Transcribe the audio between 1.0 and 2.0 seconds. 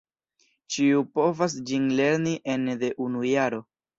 povas ĝin